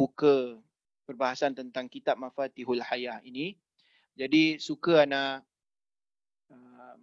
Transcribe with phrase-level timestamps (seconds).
[0.00, 0.56] membuka
[1.04, 3.60] perbahasan tentang kitab Mafatihul Hayah ini.
[4.16, 5.44] Jadi suka ana
[6.48, 6.96] uh,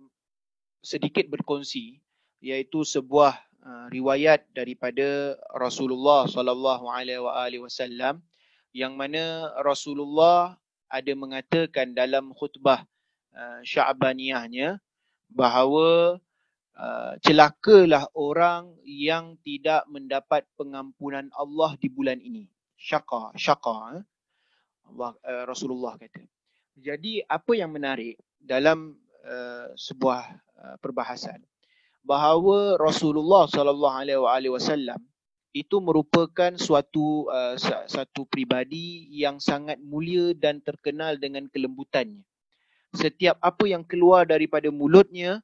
[0.82, 2.02] sedikit berkongsi
[2.42, 8.18] iaitu sebuah uh, riwayat daripada Rasulullah sallallahu alaihi wasallam
[8.74, 10.58] yang mana Rasulullah
[10.90, 12.82] ada mengatakan dalam khutbah
[13.38, 14.82] uh, Sya'baniyahnya
[15.30, 16.18] bahawa
[16.74, 22.57] uh, celakalah orang yang tidak mendapat pengampunan Allah di bulan ini.
[22.78, 24.00] Syaqa, syaqa.
[24.00, 24.04] Eh?
[24.94, 26.24] Allah, uh, Rasulullah kata.
[26.78, 28.96] Jadi apa yang menarik dalam
[29.26, 30.22] uh, sebuah
[30.62, 31.42] uh, perbahasan
[32.06, 35.02] bahawa Rasulullah sallallahu alaihi wasallam
[35.52, 37.58] itu merupakan suatu uh,
[37.90, 42.22] satu pribadi yang sangat mulia dan terkenal dengan kelembutannya.
[42.94, 45.42] Setiap apa yang keluar daripada mulutnya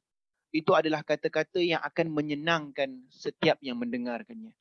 [0.54, 4.54] itu adalah kata-kata yang akan menyenangkan setiap yang mendengarkannya.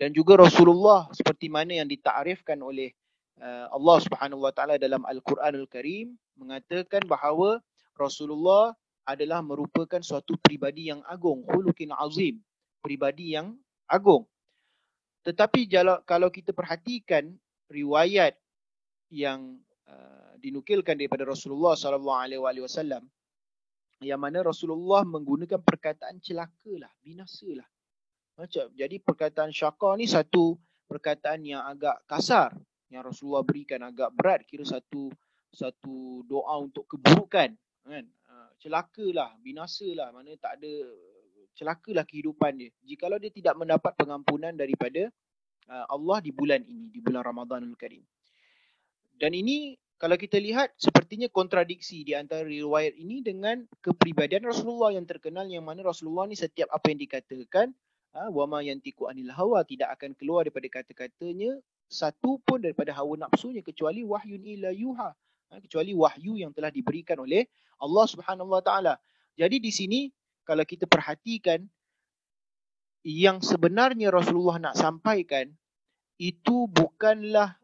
[0.00, 2.96] Dan juga Rasulullah seperti mana yang ditakrifkan oleh
[3.36, 7.60] uh, Allah Subhanahu Wa Taala dalam Al-Quranul Karim mengatakan bahawa
[8.00, 8.72] Rasulullah
[9.04, 12.40] adalah merupakan suatu pribadi yang agung, khuluqin azim,
[12.80, 14.24] pribadi yang agung.
[15.20, 15.68] Tetapi
[16.08, 17.36] kalau kita perhatikan
[17.68, 18.40] riwayat
[19.12, 23.04] yang uh, dinukilkan daripada Rasulullah sallallahu alaihi wasallam
[24.00, 27.68] yang mana Rasulullah menggunakan perkataan celakalah, binasalah.
[28.48, 32.54] Jadi perkataan syaka ni satu perkataan yang agak kasar
[32.90, 35.10] yang Rasulullah berikan agak berat kira satu
[35.50, 37.54] satu doa untuk keburukan
[37.86, 38.04] kan.
[38.30, 40.72] Uh, celakalah, binasalah, mana tak ada
[41.58, 42.70] celakalah kehidupan dia.
[42.86, 45.10] Jikalau dia tidak mendapat pengampunan daripada
[45.66, 48.02] uh, Allah di bulan ini, di bulan Ramadanul Karim.
[49.18, 55.04] Dan ini kalau kita lihat sepertinya kontradiksi di antara riwayat ini dengan kepribadian Rasulullah yang
[55.04, 57.68] terkenal yang mana Rasulullah ni setiap apa yang dikatakan
[58.16, 61.58] uh, wa ma yantiqu anil hawa tidak akan keluar daripada kata-katanya
[61.90, 65.10] satu pun daripada hawa nafsunya kecuali wahyun ila yuha
[65.54, 67.46] uh, kecuali wahyu yang telah diberikan oleh
[67.80, 69.00] Allah Subhanahu wa taala.
[69.34, 70.00] Jadi di sini
[70.44, 71.64] kalau kita perhatikan
[73.06, 75.48] yang sebenarnya Rasulullah nak sampaikan
[76.20, 77.56] itu bukanlah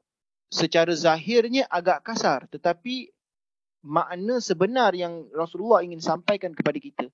[0.49, 3.13] secara zahirnya agak kasar tetapi
[3.85, 7.07] makna sebenar yang Rasulullah ingin sampaikan kepada kita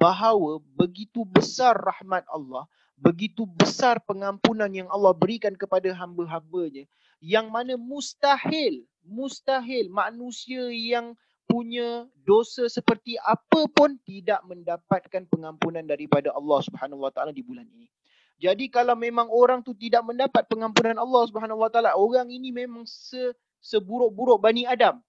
[0.00, 2.64] bahawa begitu besar rahmat Allah
[2.96, 6.88] begitu besar pengampunan yang Allah berikan kepada hamba-hambanya
[7.20, 11.12] yang mana mustahil mustahil manusia yang
[11.50, 17.66] punya dosa seperti apa pun tidak mendapatkan pengampunan daripada Allah Subhanahu Wa Taala di bulan
[17.66, 17.90] ini.
[18.38, 22.86] Jadi kalau memang orang tu tidak mendapat pengampunan Allah Subhanahu Wa Taala, orang ini memang
[22.86, 25.02] se seburuk-buruk Bani Adam.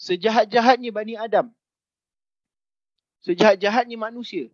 [0.00, 1.52] Sejahat-jahatnya Bani Adam.
[3.26, 4.46] Sejahat-jahatnya manusia.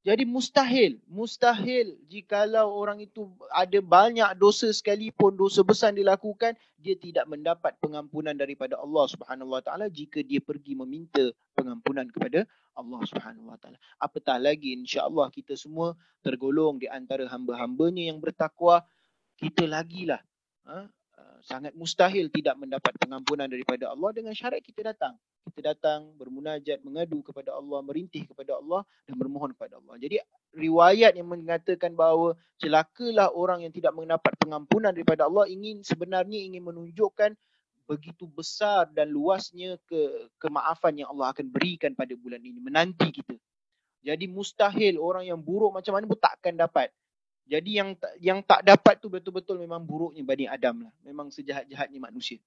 [0.00, 7.28] Jadi mustahil, mustahil jikalau orang itu ada banyak dosa sekalipun, dosa besar dilakukan, dia tidak
[7.28, 11.20] mendapat pengampunan daripada Allah Subhanahu Wa Taala jika dia pergi meminta
[11.52, 13.76] pengampunan kepada Allah Subhanahu Wa Taala.
[14.00, 15.92] Apatah lagi insya-Allah kita semua
[16.24, 18.80] tergolong di antara hamba-hambanya yang bertakwa,
[19.36, 20.24] kita lagilah
[20.64, 20.88] ha?
[21.42, 25.16] Sangat mustahil tidak mendapat pengampunan daripada Allah dengan syarat kita datang.
[25.50, 29.96] Kita datang bermunajat, mengadu kepada Allah, merintih kepada Allah dan bermohon kepada Allah.
[29.96, 30.20] Jadi
[30.54, 36.62] riwayat yang mengatakan bahawa celakalah orang yang tidak mendapat pengampunan daripada Allah ingin sebenarnya ingin
[36.62, 37.34] menunjukkan
[37.90, 43.34] begitu besar dan luasnya ke kemaafan yang Allah akan berikan pada bulan ini menanti kita.
[44.00, 46.94] Jadi mustahil orang yang buruk macam mana pun takkan dapat.
[47.50, 50.92] Jadi yang yang tak dapat tu betul-betul memang buruknya Bani Adam lah.
[51.02, 52.38] Memang sejahat-jahatnya manusia.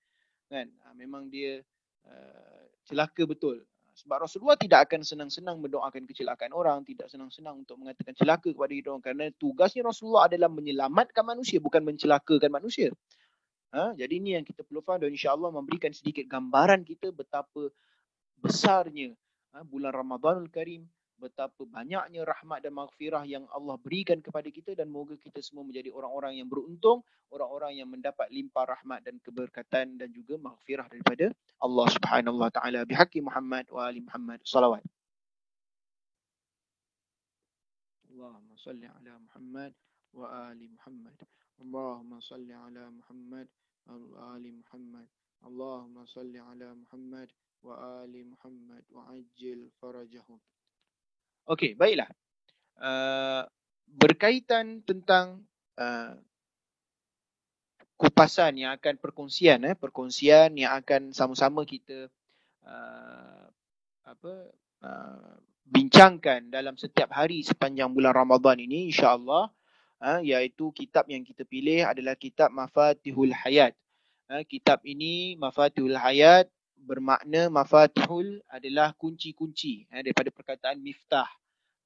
[0.48, 0.72] Kan?
[0.88, 1.60] Ha, memang dia
[2.08, 3.68] uh, celaka betul.
[3.94, 6.82] Sebab Rasulullah tidak akan senang-senang mendoakan kecelakaan orang.
[6.88, 9.04] Tidak senang-senang untuk mengatakan celaka kepada orang.
[9.04, 11.60] Kerana tugasnya Rasulullah adalah menyelamatkan manusia.
[11.60, 12.90] Bukan mencelakakan manusia.
[13.76, 13.92] Ha?
[13.94, 15.04] Jadi ini yang kita perlu faham.
[15.04, 17.70] Dan insyaAllah memberikan sedikit gambaran kita betapa
[18.40, 19.14] besarnya
[19.52, 19.62] ha?
[19.68, 20.88] bulan Ramadanul Karim
[21.24, 25.88] betapa banyaknya rahmat dan maghfirah yang Allah berikan kepada kita dan moga kita semua menjadi
[25.96, 27.00] orang-orang yang beruntung,
[27.32, 31.32] orang-orang yang mendapat limpah rahmat dan keberkatan dan juga maghfirah daripada
[31.64, 34.84] Allah Subhanahu wa taala bihaqqi Muhammad wa ali Muhammad salawat.
[38.12, 39.72] Allahumma salli ala Muhammad
[40.12, 41.18] wa ali Muhammad.
[41.64, 43.48] Allahumma salli ala Muhammad
[43.88, 45.08] wa ali Muhammad.
[45.44, 47.32] Allahumma salli ala Muhammad
[47.64, 50.40] wa ali Muhammad wa ajil farajahum.
[51.44, 52.08] Okey, baiklah.
[52.80, 53.44] Uh,
[53.88, 55.44] berkaitan tentang
[55.78, 56.16] uh,
[58.00, 62.12] kupasan yang akan perkongsian eh perkongsian yang akan sama-sama kita
[62.66, 63.46] uh,
[64.04, 64.34] apa
[64.84, 69.48] uh, bincangkan dalam setiap hari sepanjang bulan Ramadan ini insya-Allah
[70.04, 73.72] ha, iaitu kitab yang kita pilih adalah kitab Mafatihul Hayat.
[74.28, 76.52] Ha, kitab ini Mafatihul Hayat
[76.84, 81.28] bermakna Mafatihul adalah kunci-kunci ha, daripada perkataan miftah.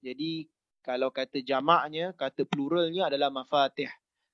[0.02, 0.50] Jadi
[0.82, 3.92] kalau kata jamaknya, kata pluralnya adalah mafatih.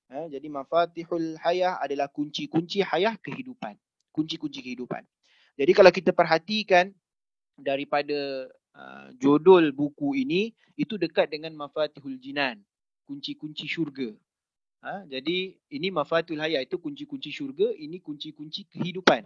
[0.08, 3.76] Ha, jadi mafatihul hayah adalah kunci-kunci hayah kehidupan.
[4.14, 5.04] Kunci-kunci kehidupan.
[5.58, 6.90] Jadi kalau kita perhatikan
[7.58, 12.58] daripada uh, judul buku ini, itu dekat dengan mafatihul jinan
[13.04, 14.10] kunci-kunci syurga.
[14.84, 19.24] Ha, jadi ini mafatul hayat itu kunci-kunci syurga, ini kunci-kunci kehidupan.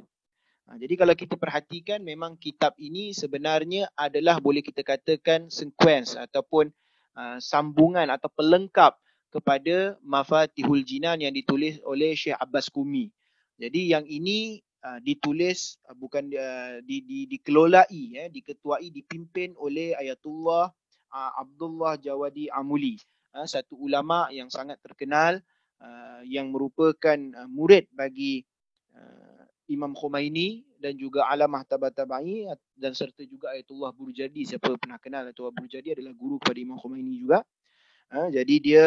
[0.69, 6.69] Ha, jadi kalau kita perhatikan memang kitab ini sebenarnya adalah boleh kita katakan sequence ataupun
[7.17, 8.93] uh, sambungan atau pelengkap
[9.33, 13.09] kepada Mafatihul Jinan yang ditulis oleh Syekh Abbas Kumi.
[13.57, 19.97] Jadi yang ini uh, ditulis uh, bukan uh, di, di, dikelolai, eh, diketuai, dipimpin oleh
[19.97, 20.69] Ayatullah
[21.17, 23.01] uh, Abdullah Jawadi Amuli.
[23.33, 25.41] Ha, satu ulama yang sangat terkenal
[25.81, 28.45] uh, yang merupakan uh, murid bagi
[28.93, 29.28] uh,
[29.69, 34.49] Imam Khomeini dan juga Alamah Tabatabai dan serta juga Ayatullah Burjadi.
[34.49, 37.45] Siapa pernah kenal Ayatullah Burjadi adalah guru kepada Imam Khomeini juga.
[38.09, 38.85] Ha, jadi dia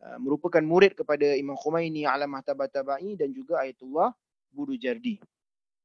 [0.00, 4.16] uh, merupakan murid kepada Imam Khomeini Alamah Tabatabai dan juga Ayatullah
[4.48, 5.20] Burjadi.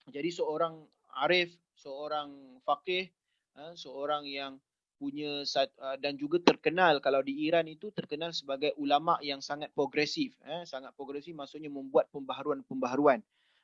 [0.08, 0.88] Jadi seorang
[1.28, 3.12] arif seorang faqih
[3.60, 4.56] uh, seorang yang
[4.98, 10.34] punya uh, dan juga terkenal kalau di Iran itu terkenal sebagai ulama yang sangat progresif
[10.42, 13.22] eh sangat progresif maksudnya membuat pembaharuan-pembaharuan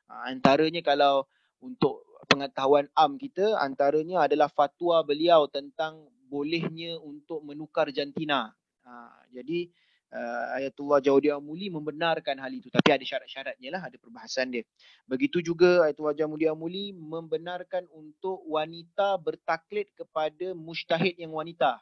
[0.10, 1.28] uh, antaranya kalau
[1.64, 8.52] untuk pengetahuan am kita antaranya adalah fatwa beliau tentang bolehnya untuk menukar jantina.
[8.84, 9.70] Uh, jadi
[10.14, 12.74] uh, Ayatullah Jawdi Amuli membenarkan hal itu.
[12.74, 14.64] Tapi ada syarat-syaratnya lah ada perbahasan dia.
[15.06, 21.82] Begitu juga Ayatullah Jawdi Amuli membenarkan untuk wanita bertaklid kepada mustahid yang wanita.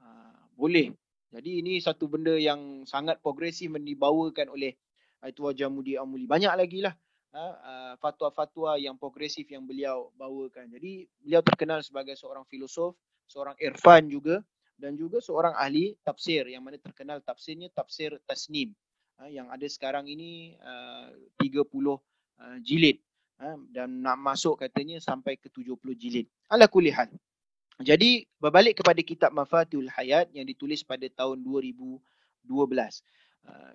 [0.00, 0.96] Uh, boleh.
[1.34, 4.72] Jadi ini satu benda yang sangat progresif dibawakan oleh
[5.26, 6.30] Ayatullah Jamudi Amuli.
[6.30, 6.94] Banyak lagi lah
[7.34, 10.70] uh, fatwa-fatwa yang progresif yang beliau bawakan.
[10.70, 12.94] Jadi beliau terkenal sebagai seorang filosof
[13.26, 14.38] seorang irfan juga
[14.78, 16.46] dan juga seorang ahli tafsir.
[16.46, 18.70] Yang mana terkenal tafsirnya tafsir tasnim
[19.18, 21.10] ha, yang ada sekarang ini uh,
[21.42, 21.98] 30 uh,
[22.62, 23.02] jilid
[23.42, 26.30] ha, dan nak masuk katanya sampai ke 70 jilid.
[26.46, 27.10] Ala kulihan
[27.76, 32.00] jadi berbalik kepada kitab Mafatihul Hayat yang ditulis pada tahun 2012
[32.48, 32.88] uh,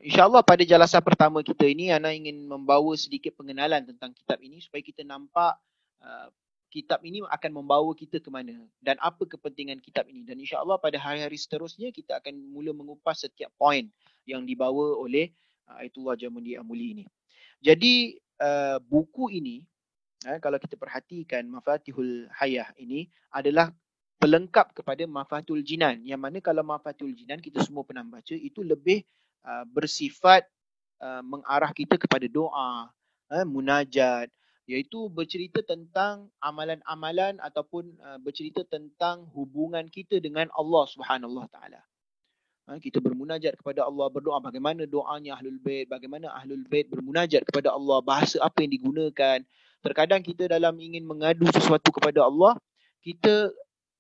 [0.02, 4.82] insyaallah pada jelasan pertama kita ini ana ingin membawa sedikit pengenalan tentang kitab ini supaya
[4.82, 5.56] kita nampak
[6.02, 6.28] uh,
[6.74, 10.98] kitab ini akan membawa kita ke mana dan apa kepentingan kitab ini dan insya-Allah pada
[10.98, 13.92] hari-hari seterusnya kita akan mula mengupas setiap poin
[14.26, 15.30] yang dibawa oleh
[15.70, 17.06] uh, Ayatullah Jamundi Amuli ini.
[17.62, 19.62] Jadi uh, buku ini
[20.26, 23.70] uh, kalau kita perhatikan Mafatihul Hayah ini adalah
[24.18, 29.06] pelengkap kepada Mafatihul Jinan yang mana kalau Mafatihul Jinan kita semua pernah baca itu lebih
[29.46, 30.46] uh, bersifat
[31.02, 32.90] uh, mengarah kita kepada doa,
[33.32, 34.30] uh, munajat,
[34.70, 41.82] iaitu bercerita tentang amalan-amalan ataupun uh, bercerita tentang hubungan kita dengan Allah Subhanahu Taala.
[42.70, 47.74] Ha, kita bermunajat kepada Allah berdoa bagaimana doanya Ahlul Bait, bagaimana Ahlul Bait bermunajat kepada
[47.74, 49.42] Allah, bahasa apa yang digunakan.
[49.82, 52.54] Terkadang kita dalam ingin mengadu sesuatu kepada Allah,
[53.02, 53.50] kita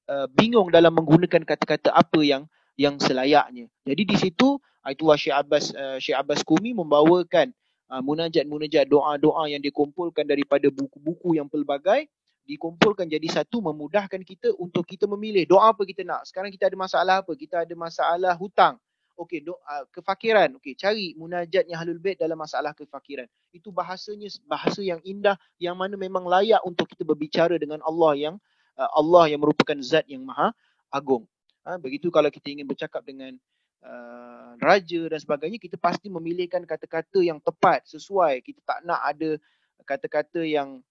[0.08, 2.46] uh, bingung dalam menggunakan kata-kata apa yang
[2.80, 3.68] yang selayaknya.
[3.84, 7.54] Jadi di situ Aitulah Syekh Abbas uh, Syekh Abbas Kumi membawakan
[7.94, 12.10] uh, munajat-munajat doa-doa yang dikumpulkan daripada buku-buku yang pelbagai
[12.50, 16.26] dikumpulkan jadi satu memudahkan kita untuk kita memilih doa apa kita nak.
[16.26, 17.32] Sekarang kita ada masalah apa?
[17.38, 18.82] Kita ada masalah hutang.
[19.14, 20.58] Okey, doa uh, kefakiran.
[20.58, 23.30] Okey, cari munajatnya Ahlul Bait dalam masalah kefakiran.
[23.54, 28.36] Itu bahasanya bahasa yang indah yang mana memang layak untuk kita berbicara dengan Allah yang
[28.82, 30.50] Allah yang merupakan zat yang maha
[30.90, 31.30] agung.
[31.62, 33.38] Ha, begitu kalau kita ingin bercakap dengan
[33.86, 38.42] uh, raja dan sebagainya kita pasti memilihkan kata-kata yang tepat sesuai.
[38.42, 39.38] Kita tak nak ada
[39.86, 40.82] kata-kata yang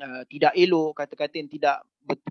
[0.00, 1.76] uh, tidak elok kata-kata yang tidak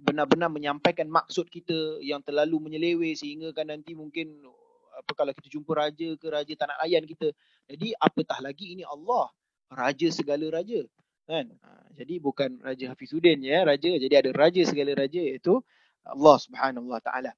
[0.04, 4.44] benar-benar menyampaikan maksud kita yang terlalu menyeleweng sehingga kan nanti mungkin
[4.92, 7.32] apa kalau kita jumpa raja ke raja tak nak layan kita.
[7.66, 9.32] Jadi apatah lagi ini Allah
[9.72, 10.84] raja segala raja
[11.26, 11.50] kan?
[11.96, 13.90] Jadi bukan raja Hafizuddin ya raja.
[13.96, 15.64] Jadi ada raja segala raja iaitu
[16.04, 17.32] Allah Subhanahu Wa Taala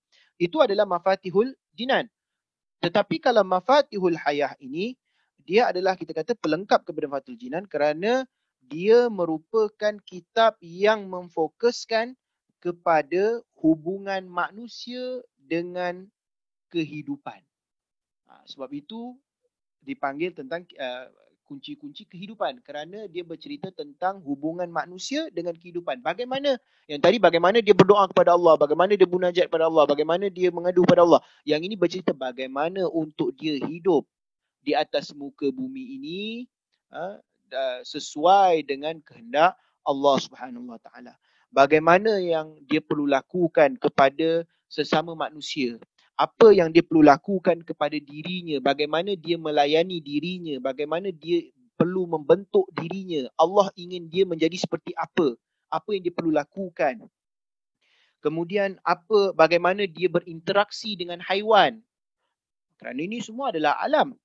[0.44, 2.12] itu adalah mafatihul jinan
[2.84, 5.00] tetapi kalau mafatihul hayah ini,
[5.40, 8.28] dia adalah kita kata pelengkap kepada mafatul jinan kerana
[8.60, 12.20] dia merupakan kitab yang memfokuskan
[12.60, 16.12] kepada hubungan manusia dengan
[16.76, 17.40] kehidupan.
[18.28, 19.16] Ha, sebab itu
[19.80, 21.08] dipanggil tentang uh,
[21.44, 26.00] kunci-kunci kehidupan kerana dia bercerita tentang hubungan manusia dengan kehidupan.
[26.00, 26.56] Bagaimana
[26.88, 30.82] yang tadi bagaimana dia berdoa kepada Allah, bagaimana dia munajat kepada Allah, bagaimana dia mengadu
[30.88, 31.22] kepada Allah.
[31.44, 34.08] Yang ini bercerita bagaimana untuk dia hidup
[34.64, 36.22] di atas muka bumi ini
[36.90, 37.20] ha,
[37.84, 41.14] sesuai dengan kehendak Allah Subhanahu Wa Taala.
[41.54, 45.78] Bagaimana yang dia perlu lakukan kepada sesama manusia
[46.24, 52.72] apa yang dia perlu lakukan kepada dirinya, bagaimana dia melayani dirinya, bagaimana dia perlu membentuk
[52.72, 53.28] dirinya.
[53.36, 55.36] Allah ingin dia menjadi seperti apa?
[55.68, 57.04] Apa yang dia perlu lakukan?
[58.24, 61.84] Kemudian apa bagaimana dia berinteraksi dengan haiwan?
[62.80, 64.16] Kerana ini semua adalah alam.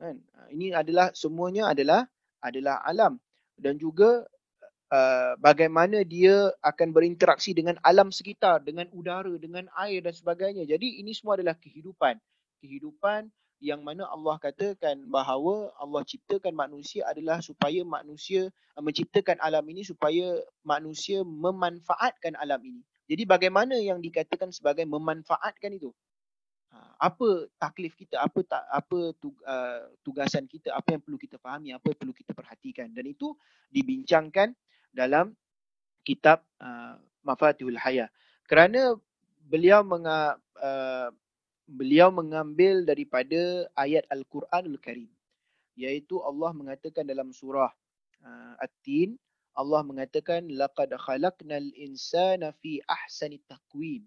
[0.00, 0.24] Kan?
[0.48, 2.08] Ini adalah semuanya adalah
[2.40, 3.20] adalah alam
[3.60, 4.24] dan juga
[4.88, 10.64] Uh, bagaimana dia akan berinteraksi dengan alam sekitar, dengan udara, dengan air dan sebagainya.
[10.64, 12.16] Jadi ini semua adalah kehidupan.
[12.64, 13.28] Kehidupan
[13.60, 19.84] yang mana Allah katakan bahawa Allah ciptakan manusia adalah supaya manusia uh, menciptakan alam ini
[19.84, 22.80] supaya manusia memanfaatkan alam ini.
[23.12, 25.92] Jadi bagaimana yang dikatakan sebagai memanfaatkan itu?
[26.68, 31.76] Ha, apa taklif kita, apa tak, apa uh, tugasan kita, apa yang perlu kita fahami,
[31.76, 33.32] apa yang perlu kita perhatikan dan itu
[33.68, 34.56] dibincangkan
[34.92, 35.36] dalam
[36.06, 38.08] kitab uh, Mafatihul Haya.
[38.48, 38.96] Kerana
[39.44, 41.12] beliau menga, uh,
[41.68, 45.12] beliau mengambil daripada ayat Al-Quranul Karim.
[45.78, 47.70] Iaitu Allah mengatakan dalam surah
[48.24, 49.20] uh, At-Tin,
[49.58, 54.06] Allah mengatakan laqad khalaqnal insana fi ahsani taqwim.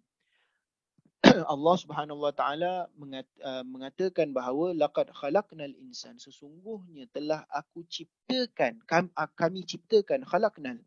[1.54, 6.18] Allah Subhanahu Wa Taala uh, mengatakan bahawa laqad khalaqnal insan.
[6.18, 10.82] Sesungguhnya telah aku ciptakan uh, kami ciptakan khalaqnal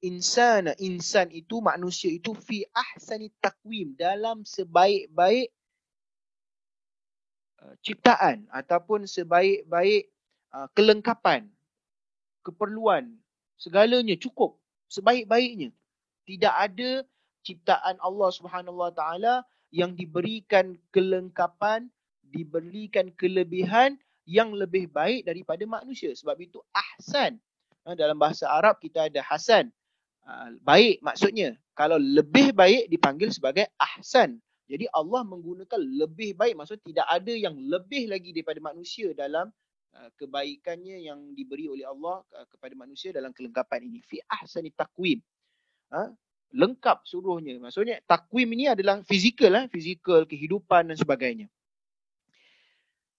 [0.00, 0.72] insana.
[0.78, 5.50] Insan itu manusia itu fi ahsani taqwim dalam sebaik-baik
[7.60, 10.10] uh, ciptaan ataupun sebaik-baik
[10.74, 11.46] kelengkapan
[12.42, 13.14] keperluan
[13.54, 14.58] segalanya cukup
[14.90, 15.70] sebaik-baiknya.
[16.26, 17.06] Tidak ada
[17.42, 21.86] ciptaan Allah Subhanahu Wa Taala yang diberikan kelengkapan,
[22.26, 26.14] diberikan kelebihan yang lebih baik daripada manusia.
[26.14, 27.38] Sebab itu ahsan.
[27.86, 29.70] Ha, dalam bahasa Arab kita ada hasan.
[30.26, 31.56] Ha, baik maksudnya.
[31.74, 34.38] Kalau lebih baik dipanggil sebagai ahsan.
[34.70, 36.54] Jadi Allah menggunakan lebih baik.
[36.54, 39.50] Maksudnya tidak ada yang lebih lagi daripada manusia dalam
[39.94, 43.98] ha, kebaikannya yang diberi oleh Allah kepada manusia dalam kelengkapan ini.
[44.06, 45.18] Fi ahsani taqwim
[46.50, 47.58] lengkap seluruhnya.
[47.62, 51.46] Maksudnya takwim ini adalah fizikal lah, fizikal kehidupan dan sebagainya.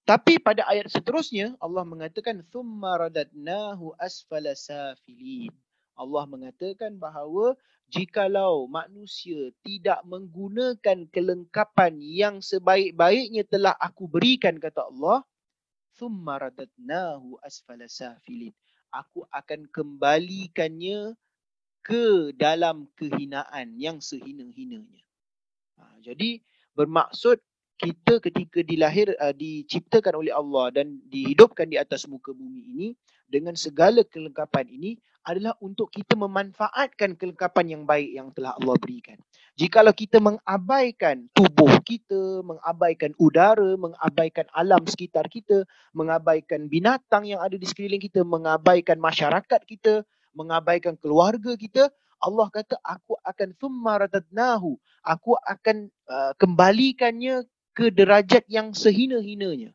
[0.01, 5.53] Tapi pada ayat seterusnya Allah mengatakan thumma radadnahu asfala safilin.
[5.95, 7.53] Allah mengatakan bahawa
[7.87, 15.21] jikalau manusia tidak menggunakan kelengkapan yang sebaik-baiknya telah aku berikan kata Allah
[15.95, 18.51] thumma radadnahu asfala safilin.
[18.91, 21.15] Aku akan kembalikannya
[21.81, 25.03] ke dalam kehinaan yang sehina-hinanya.
[25.81, 26.41] Ha, jadi
[26.77, 27.41] bermaksud
[27.81, 32.87] kita ketika dilahir uh, diciptakan oleh Allah dan dihidupkan di atas muka bumi ini
[33.25, 39.17] dengan segala kelengkapan ini adalah untuk kita memanfaatkan kelengkapan yang baik yang telah Allah berikan.
[39.57, 47.53] Jikalau kita mengabaikan tubuh kita, mengabaikan udara, mengabaikan alam sekitar kita, mengabaikan binatang yang ada
[47.53, 50.01] di sekeliling kita, mengabaikan masyarakat kita,
[50.35, 54.77] mengabaikan keluarga kita, Allah kata aku akan thumma radadnahu.
[55.01, 59.73] Aku akan uh, kembalikannya ke derajat yang sehina-hinanya.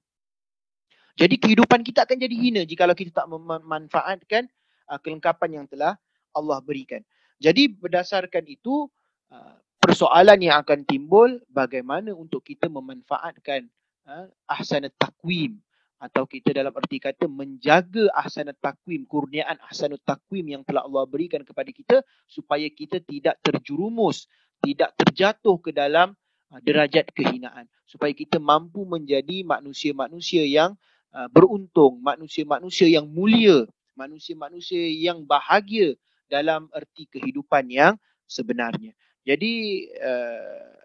[1.16, 4.46] Jadi kehidupan kita akan jadi hina jika kita tak memanfaatkan
[4.86, 5.98] uh, kelengkapan yang telah
[6.36, 7.02] Allah berikan.
[7.42, 8.86] Jadi berdasarkan itu
[9.32, 13.66] uh, persoalan yang akan timbul bagaimana untuk kita memanfaatkan
[14.06, 15.58] uh, ahsanat takwim
[15.96, 21.40] atau kita dalam erti kata menjaga ahsanat takwim, kurniaan ahsanat takwim yang telah Allah berikan
[21.40, 21.96] kepada kita
[22.28, 24.28] supaya kita tidak terjerumus,
[24.60, 26.12] tidak terjatuh ke dalam
[26.52, 27.64] uh, derajat kehinaan.
[27.88, 30.76] Supaya kita mampu menjadi manusia-manusia yang
[31.16, 33.64] uh, beruntung, manusia-manusia yang mulia,
[33.96, 35.96] manusia-manusia yang bahagia
[36.28, 37.96] dalam erti kehidupan yang
[38.28, 38.92] sebenarnya.
[39.24, 40.76] Jadi uh,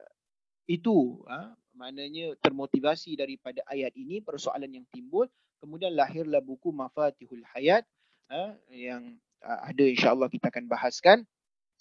[0.72, 1.52] itu uh,
[1.82, 5.26] maknanya termotivasi daripada ayat ini persoalan yang timbul
[5.58, 7.90] kemudian lahirlah buku Mafatihul Hayat
[8.30, 11.26] ha, yang ha, ada insya-Allah kita akan bahaskan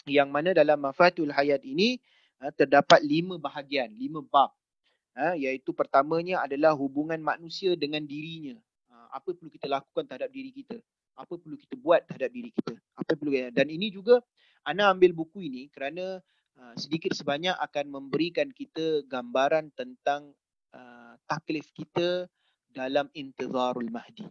[0.09, 2.00] yang mana dalam Mafatihul Hayat ini
[2.40, 4.57] ha, terdapat lima bahagian lima bab.
[5.37, 8.57] Iaitu pertamanya adalah hubungan manusia dengan dirinya.
[9.12, 10.80] Apa perlu kita lakukan terhadap diri kita?
[11.12, 12.73] Apa perlu kita buat terhadap diri kita?
[12.97, 14.25] Apa perlu dan ini juga
[14.64, 16.25] ana ambil buku ini kerana
[16.76, 20.33] sedikit sebanyak akan memberikan kita gambaran tentang
[20.75, 22.29] uh, taklif kita
[22.71, 24.26] dalam intizarul mahdi.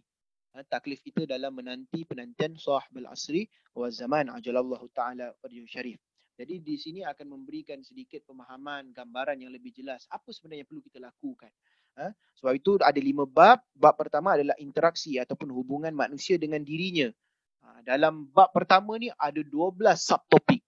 [0.50, 3.46] Ha, taklif kita dalam menanti penantian sahibul asri
[3.76, 6.00] wa zaman ajalallahu taala wajhu syarif.
[6.34, 10.98] Jadi di sini akan memberikan sedikit pemahaman, gambaran yang lebih jelas apa sebenarnya perlu kita
[10.98, 11.52] lakukan.
[12.00, 12.10] Ha?
[12.40, 13.60] Sebab itu ada lima bab.
[13.76, 17.12] Bab pertama adalah interaksi ataupun hubungan manusia dengan dirinya.
[17.60, 20.64] Ha, dalam bab pertama ni ada 12 subtopik.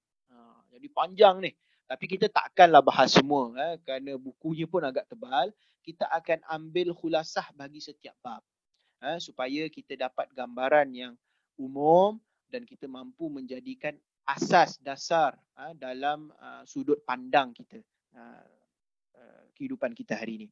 [0.82, 1.54] Jadi panjang ni.
[1.86, 5.54] Tapi kita takkanlah bahas semua ha, kerana bukunya pun agak tebal.
[5.78, 8.42] Kita akan ambil khulasah bagi setiap bab
[8.98, 11.14] ha, supaya kita dapat gambaran yang
[11.54, 12.18] umum
[12.50, 13.94] dan kita mampu menjadikan
[14.26, 17.78] asas dasar ha, dalam uh, sudut pandang kita
[18.18, 18.46] uh,
[19.18, 20.48] uh, kehidupan kita hari ini.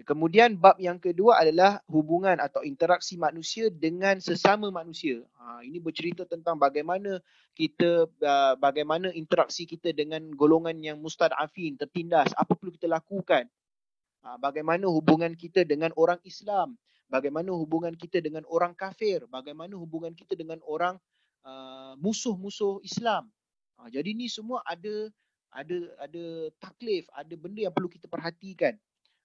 [0.00, 5.20] Kemudian bab yang kedua adalah hubungan atau interaksi manusia dengan sesama manusia.
[5.36, 7.20] Ha, ini bercerita tentang bagaimana
[7.52, 8.08] kita
[8.56, 13.46] bagaimana interaksi kita dengan golongan yang mustadafin, tertindas, apa perlu kita lakukan.
[14.24, 16.74] Ha, bagaimana hubungan kita dengan orang Islam,
[17.12, 20.96] bagaimana hubungan kita dengan orang kafir, bagaimana hubungan kita dengan orang
[21.44, 23.28] uh, musuh-musuh Islam.
[23.76, 25.12] Uh, jadi ni semua ada
[25.52, 28.80] ada ada taklif, ada benda yang perlu kita perhatikan.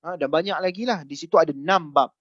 [0.06, 1.02] Uh, dan banyak lagi lah.
[1.04, 2.14] Di situ ada enam bab.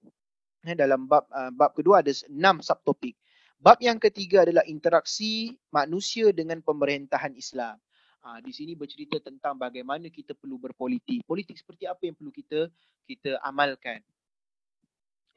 [0.66, 3.14] Eh, dalam bab uh, bab kedua ada enam subtopik.
[3.56, 7.78] Bab yang ketiga adalah interaksi manusia dengan pemerintahan Islam.
[8.26, 11.22] Uh, di sini bercerita tentang bagaimana kita perlu berpolitik.
[11.24, 12.66] Politik seperti apa yang perlu kita
[13.06, 14.02] kita amalkan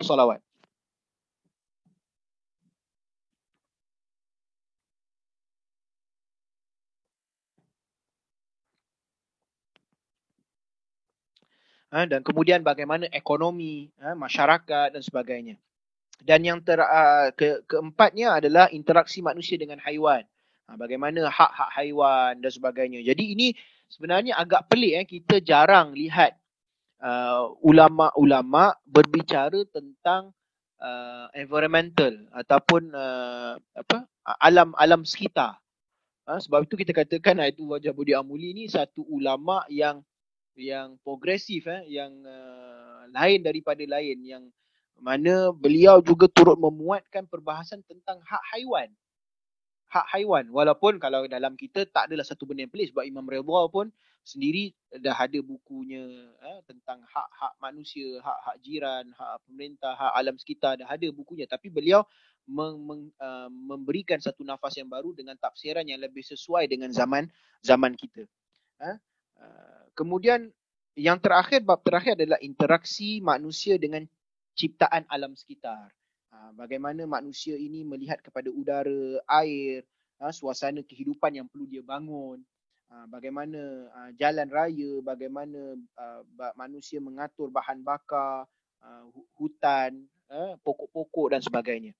[0.02, 0.42] salawat.
[11.90, 15.58] Ha, dan kemudian bagaimana ekonomi, ha, masyarakat dan sebagainya.
[16.22, 16.78] Dan yang ter,
[17.34, 20.22] ke, keempatnya adalah interaksi manusia dengan haiwan.
[20.70, 23.02] Ha, bagaimana hak-hak haiwan dan sebagainya.
[23.02, 23.48] Jadi ini
[23.90, 26.38] sebenarnya agak pelik eh kita jarang lihat
[27.02, 30.30] uh, ulama-ulama berbicara tentang
[30.78, 34.06] uh, environmental ataupun uh, apa
[34.46, 35.58] alam alam sekitar.
[36.30, 40.06] Ha, sebab itu kita katakan itu wajah Budi Amuli ni satu ulama yang
[40.60, 44.44] yang progresif eh yang uh, lain daripada lain yang
[45.00, 48.92] mana beliau juga turut memuatkan perbahasan tentang hak haiwan.
[49.90, 53.64] Hak haiwan walaupun kalau dalam kita tak adalah satu benda yang pelik sebab Imam Ridha
[53.74, 53.90] pun
[54.22, 60.78] sendiri dah ada bukunya eh, tentang hak-hak manusia, hak-hak jiran, hak pemerintah, hak alam sekitar
[60.78, 62.06] dah ada bukunya tapi beliau
[62.50, 67.30] meng, meng, uh, memberikan satu nafas yang baru dengan tafsiran yang lebih sesuai dengan zaman
[67.62, 68.26] zaman kita.
[68.82, 68.98] Eh?
[69.40, 70.48] Uh, kemudian
[70.96, 74.08] yang terakhir bab terakhir adalah interaksi manusia dengan
[74.56, 75.92] ciptaan alam sekitar.
[76.32, 79.84] Uh, bagaimana manusia ini melihat kepada udara, air,
[80.24, 82.40] uh, suasana kehidupan yang perlu dia bangun.
[82.90, 83.86] Ah, bagaimana
[84.18, 85.78] jalan raya, bagaimana
[86.58, 88.50] manusia mengatur bahan bakar,
[89.38, 90.10] hutan,
[90.66, 91.94] pokok-pokok dan sebagainya.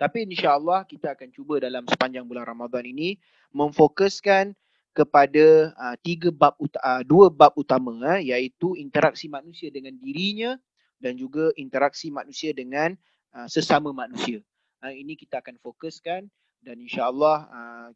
[0.00, 3.20] Tapi insya-Allah kita akan cuba dalam sepanjang bulan Ramadan ini
[3.52, 4.56] memfokuskan
[4.98, 10.58] kepada uh, tiga bab uh, dua bab utama uh, iaitu interaksi manusia dengan dirinya
[10.98, 12.98] dan juga interaksi manusia dengan
[13.38, 14.42] uh, sesama manusia.
[14.82, 16.26] Uh, ini kita akan fokuskan
[16.66, 17.88] dan insya-Allah uh,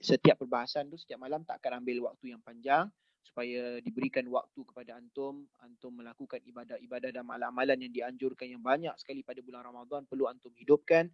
[0.00, 2.88] setiap perbahasan tu setiap malam tak akan ambil waktu yang panjang
[3.22, 9.22] supaya diberikan waktu kepada antum antum melakukan ibadah-ibadah dan amalan-amalan yang dianjurkan yang banyak sekali
[9.22, 11.06] pada bulan Ramadan perlu antum hidupkan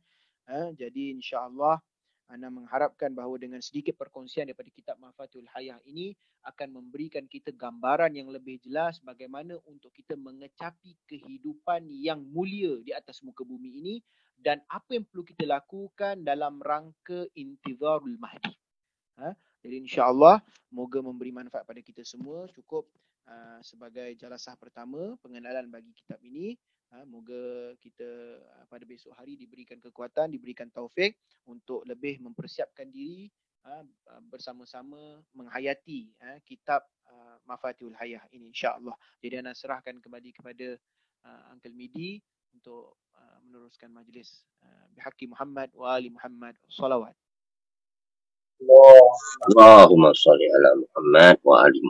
[0.48, 1.82] ha, jadi insya-Allah
[2.32, 6.16] ana mengharapkan bahawa dengan sedikit perkongsian daripada kitab Mafatul Hayah ini
[6.48, 12.96] akan memberikan kita gambaran yang lebih jelas bagaimana untuk kita mengecapi kehidupan yang mulia di
[12.96, 13.94] atas muka bumi ini
[14.40, 18.52] dan apa yang perlu kita lakukan dalam rangka intizarul mahdi.
[19.20, 19.30] Ha?
[19.64, 20.42] Jadi insya-Allah
[20.74, 22.84] moga memberi manfaat pada kita semua cukup
[23.28, 26.56] uh, sebagai jalasah pertama pengenalan bagi kitab ini.
[26.94, 28.06] Ha, moga kita
[28.38, 33.26] uh, pada besok hari diberikan kekuatan, diberikan taufik untuk lebih mempersiapkan diri
[33.66, 33.82] uh,
[34.30, 36.14] bersama-sama menghayati
[36.46, 36.86] kitab
[37.50, 38.94] Mafatihul Hayah ini insya-Allah.
[39.18, 40.78] Jadi ana serahkan kembali kepada
[41.50, 42.22] Uncle Midi
[42.54, 42.98] untuk
[43.46, 44.46] meneruskan majlis
[44.94, 47.14] bihaqi Muhammad wa ali Muhammad salawat.
[49.52, 51.78] Allahumma salli ala Muhammad wa ali